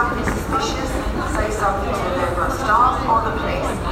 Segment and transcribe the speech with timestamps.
[0.00, 0.90] something suspicious,
[1.36, 3.89] say something to the member of staff or the police.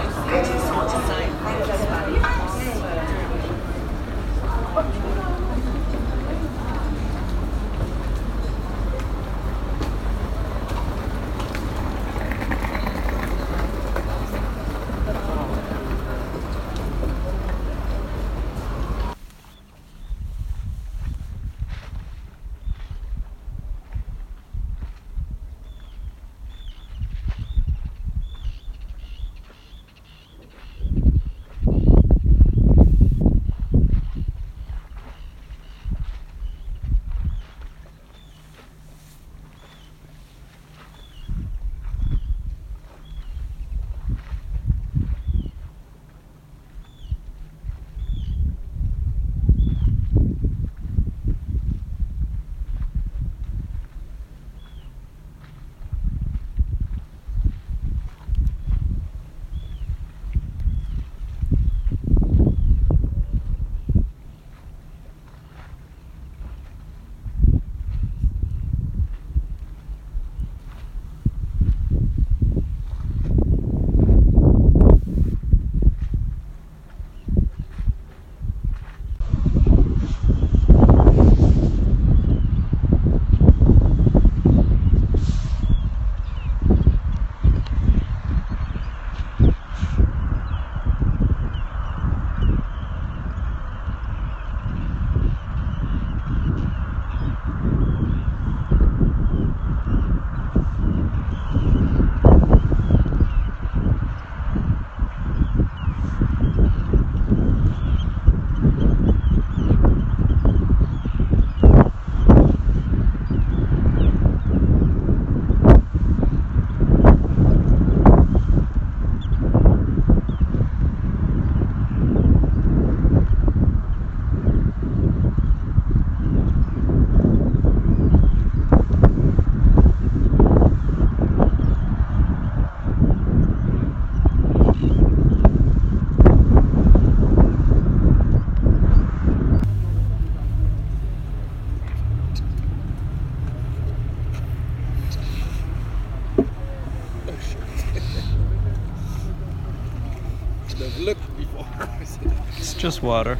[153.02, 153.37] Water.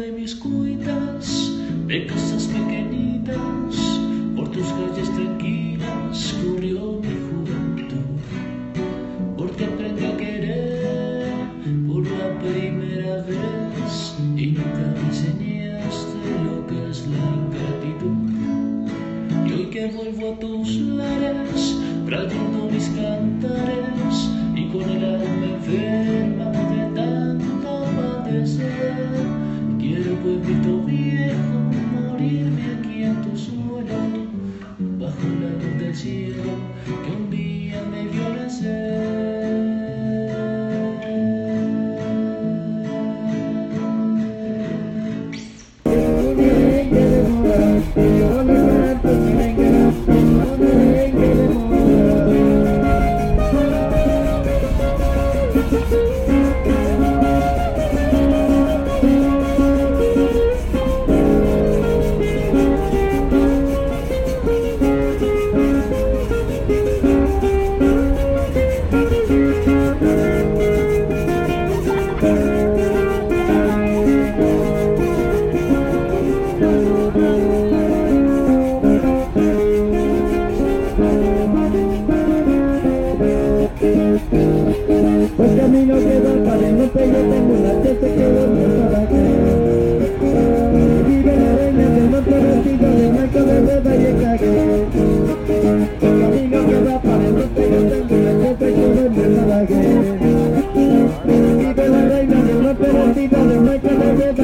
[0.00, 1.52] donde mis cuitas
[1.86, 2.89] de casas pequeñas.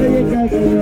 [0.07, 0.76] Thank you.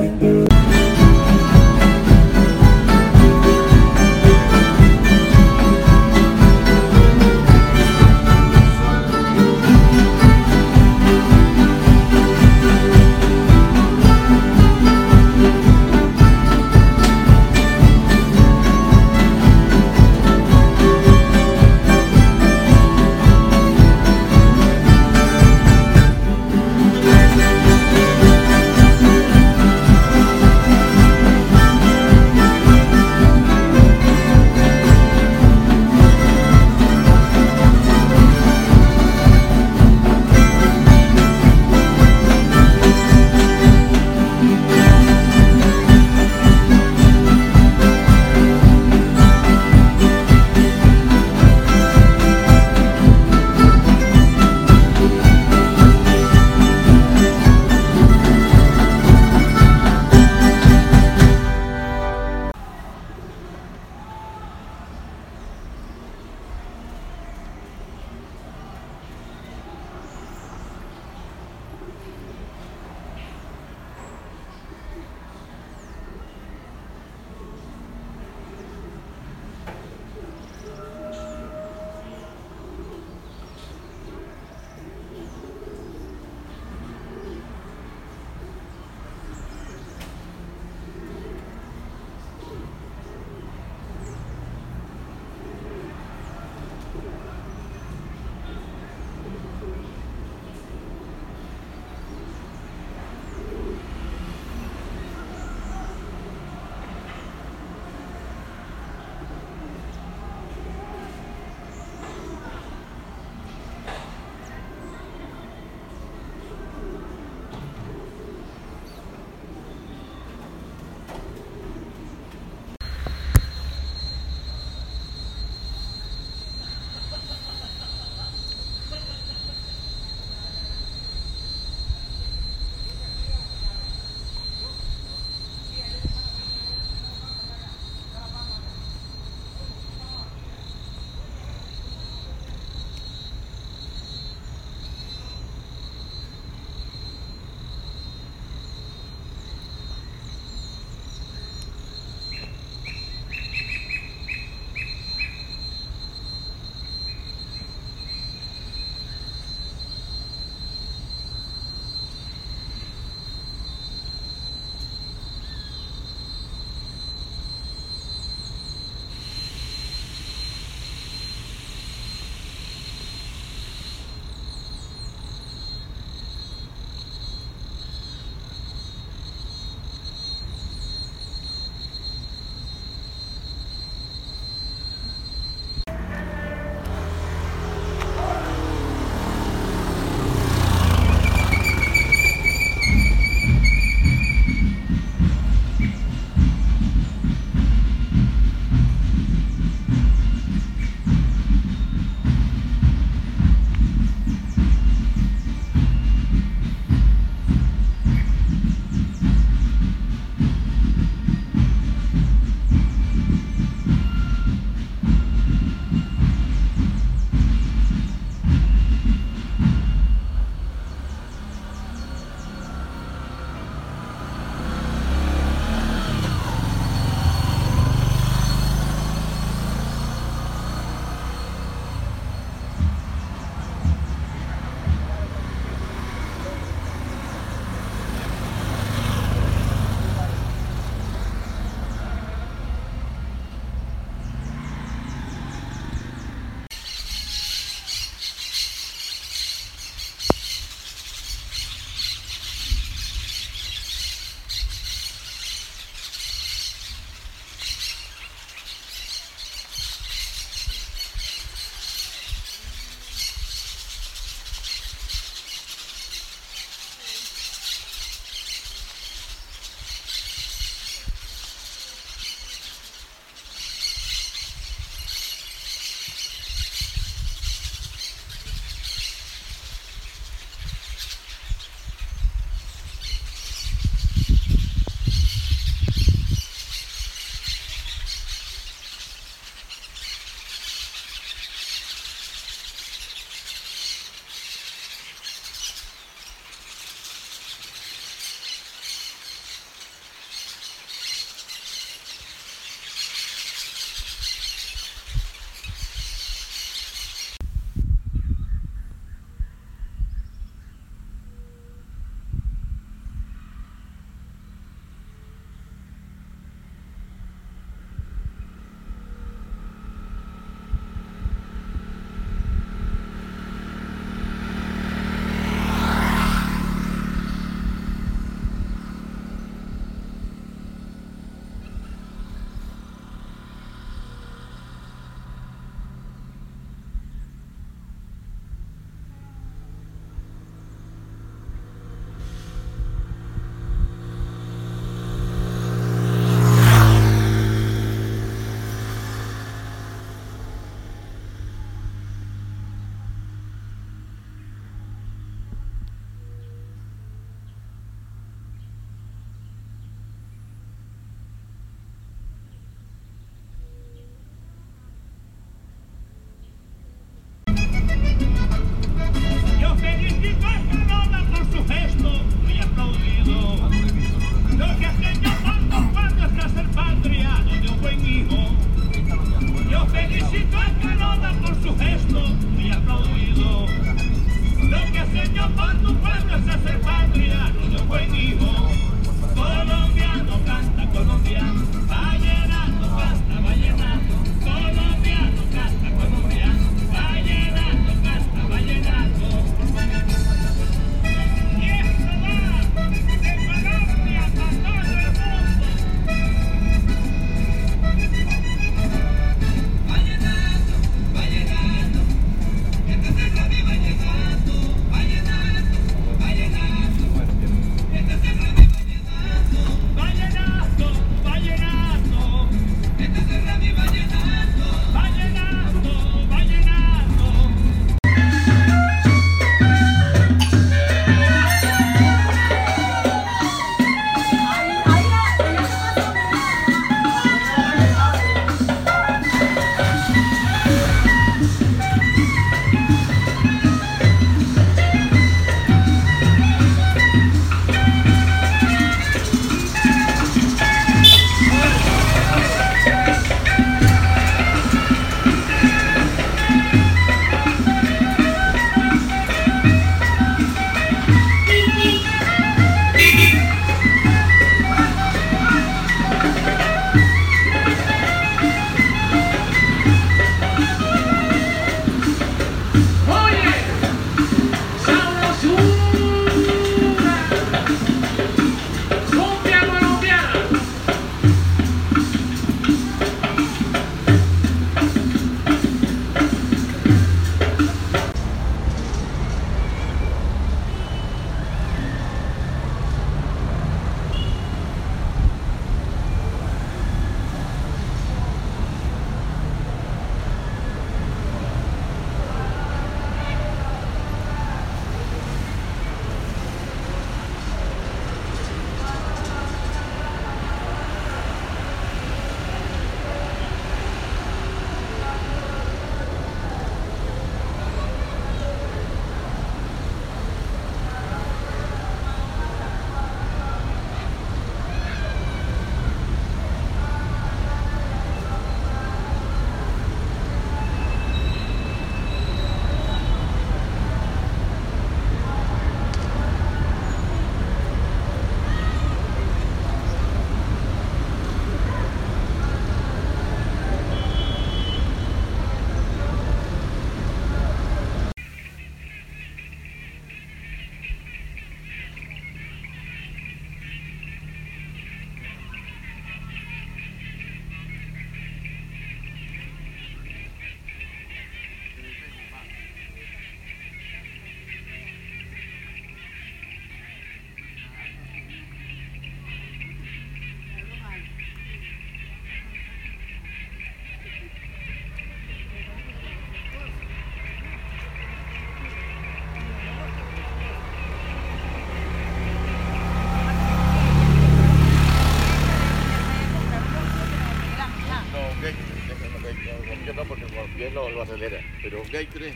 [591.62, 592.34] Pero un Gatorade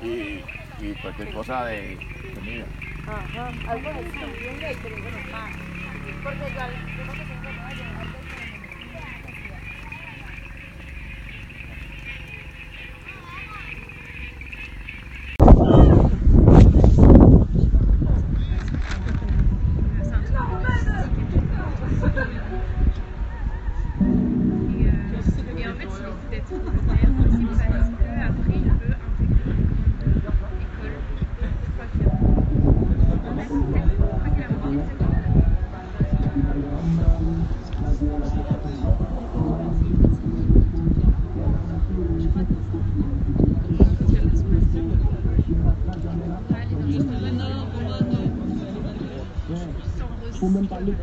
[0.00, 1.98] y, cualquier cosa de
[2.34, 2.66] comida.
[3.06, 4.00] Ajá, un bueno,
[5.30, 5.50] más.
[6.22, 8.23] Porque tengo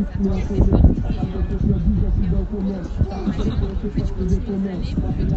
[0.01, 0.41] Być może
[4.25, 5.30] lepiej powiedzieć,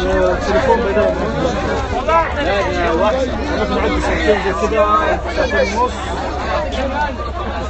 [0.00, 1.14] التليفون بدأ
[2.06, 4.84] لا واحد أنا كنت عندي ساعتين زي كده
[5.36, 5.92] ساعتين ونص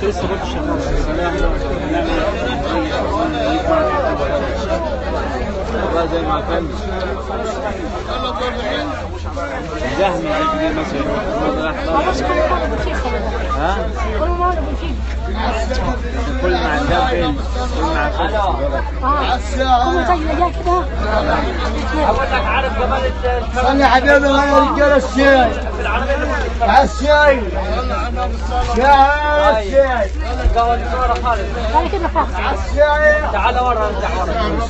[0.02, 0.78] لسه برضه شغال
[5.84, 6.68] والله زي ما كان
[9.98, 12.22] جهمي عندي مثلا خلاص
[15.40, 15.48] كل مرة بنشيل
[15.80, 15.96] خلاص ها
[16.42, 17.36] كل ما عندها فيلم
[17.76, 18.54] كل ما عندها
[19.02, 19.36] آه
[19.90, 20.84] كل شيء جاي كده
[23.54, 25.50] صلي حبيبي يا رجال الشاي
[26.62, 27.40] على الشاي
[28.76, 30.10] يا الشاي
[31.74, 34.60] أنا كده فاهم الشاي تعال ورا ارجع ورا الحب